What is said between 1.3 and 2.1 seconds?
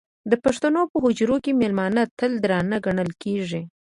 کې مېلمانه